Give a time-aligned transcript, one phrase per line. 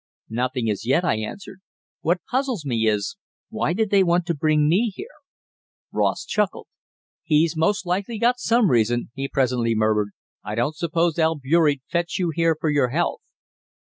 [0.31, 1.61] "Nothing as yet," I answered.
[1.99, 3.17] "What puzzles me is
[3.51, 5.13] why did they want to bring me here?"
[5.91, 6.65] Ross chuckled.
[7.21, 10.09] "He's most likely got some reason," he presently murmured.
[10.43, 13.21] "I don't suppose Albeury'd fetch you here for your health."